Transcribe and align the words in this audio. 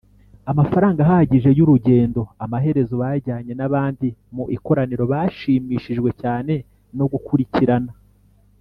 amafaranga 0.51 0.99
ahagije 1.05 1.49
y 1.57 1.61
urugendo 1.65 2.21
Amaherezo 2.45 2.93
bajyanye 3.03 3.51
n 3.55 3.61
abandi 3.67 4.07
mu 4.35 4.43
ikoraniro 4.55 5.03
Bashimishijwe 5.13 6.09
cyane 6.21 6.53
no 6.97 7.05
gukurikirana 7.13 7.91